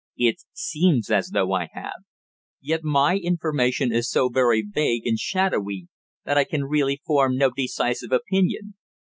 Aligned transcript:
"It 0.17 0.37
seems 0.53 1.11
as 1.11 1.29
though 1.29 1.53
I 1.53 1.67
have. 1.73 2.01
Yet 2.59 2.81
my 2.83 3.17
information 3.17 3.93
is 3.93 4.09
so 4.09 4.29
very 4.29 4.63
vague 4.67 5.05
and 5.05 5.19
shadowy 5.19 5.89
that 6.25 6.39
I 6.39 6.43
can 6.43 6.65
really 6.65 7.03
form 7.05 7.37
no 7.37 7.51
decisive 7.51 8.11
opinion. 8.11 8.73